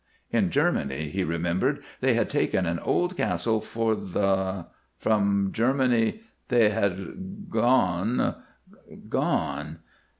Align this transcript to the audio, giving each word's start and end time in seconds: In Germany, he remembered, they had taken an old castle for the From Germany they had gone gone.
In 0.31 0.49
Germany, 0.49 1.09
he 1.09 1.23
remembered, 1.23 1.83
they 1.99 2.15
had 2.15 2.27
taken 2.27 2.65
an 2.65 2.79
old 2.79 3.15
castle 3.15 3.61
for 3.61 3.93
the 3.93 4.65
From 4.97 5.49
Germany 5.51 6.21
they 6.47 6.71
had 6.71 7.51
gone 7.51 8.35
gone. 9.09 9.77